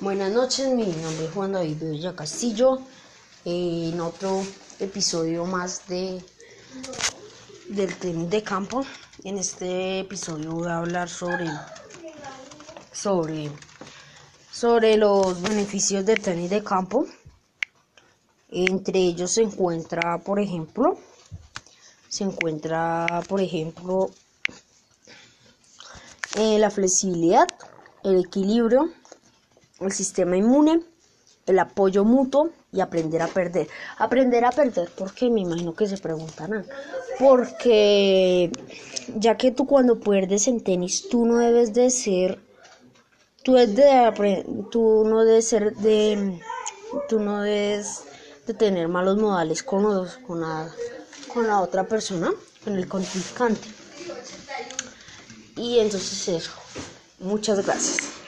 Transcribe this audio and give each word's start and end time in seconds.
Buenas 0.00 0.32
noches, 0.32 0.66
mi 0.72 0.86
nombre 0.86 1.26
es 1.26 1.30
Juan 1.34 1.52
David 1.52 1.76
Villa 1.78 2.16
Castillo. 2.16 2.78
eh, 3.44 3.90
en 3.92 4.00
otro 4.00 4.42
episodio 4.78 5.44
más 5.44 5.86
de 5.88 6.24
del 7.68 7.94
tenis 7.98 8.30
de 8.30 8.42
campo. 8.42 8.82
En 9.24 9.36
este 9.36 10.00
episodio 10.00 10.52
voy 10.52 10.68
a 10.68 10.78
hablar 10.78 11.10
sobre 11.10 11.50
sobre 12.90 13.50
sobre 14.50 14.96
los 14.96 15.42
beneficios 15.42 16.06
del 16.06 16.22
tenis 16.22 16.48
de 16.48 16.64
campo. 16.64 17.04
Entre 18.48 19.00
ellos 19.00 19.32
se 19.32 19.42
encuentra, 19.42 20.16
por 20.16 20.40
ejemplo, 20.40 20.98
se 22.08 22.24
encuentra, 22.24 23.22
por 23.28 23.42
ejemplo, 23.42 24.10
eh, 26.36 26.58
la 26.58 26.70
flexibilidad, 26.70 27.46
el 28.02 28.24
equilibrio, 28.24 28.90
el 29.80 29.92
sistema 29.92 30.36
inmune, 30.36 30.82
el 31.46 31.58
apoyo 31.58 32.04
mutuo 32.04 32.50
y 32.72 32.80
aprender 32.80 33.22
a 33.22 33.26
perder. 33.26 33.68
Aprender 33.98 34.44
a 34.44 34.52
perder, 34.52 34.90
porque 34.96 35.30
me 35.30 35.40
imagino 35.40 35.74
que 35.74 35.86
se 35.86 35.98
preguntarán. 35.98 36.66
Porque 37.18 38.50
ya 39.16 39.36
que 39.36 39.50
tú 39.50 39.66
cuando 39.66 39.98
pierdes 39.98 40.48
en 40.48 40.62
tenis, 40.62 41.08
tú 41.08 41.26
no 41.26 41.38
debes 41.38 41.72
de 41.72 41.90
ser, 41.90 42.38
tú, 43.42 43.56
es 43.56 43.74
de, 43.74 44.44
tú 44.70 45.04
no 45.04 45.24
debes 45.24 45.48
ser 45.48 45.74
de, 45.76 46.40
tú 47.08 47.20
no 47.20 47.42
debes 47.42 48.04
de 48.46 48.54
tener 48.54 48.88
malos 48.88 49.18
modales 49.18 49.62
con, 49.62 49.82
los, 49.82 50.16
con, 50.18 50.40
la, 50.40 50.70
con 51.32 51.46
la 51.46 51.60
otra 51.60 51.84
persona, 51.84 52.30
con 52.64 52.76
el 52.76 52.88
contrincante. 52.88 53.68
Y 55.56 55.78
entonces 55.78 56.28
eso. 56.28 56.52
Muchas 57.18 57.64
gracias. 57.66 58.19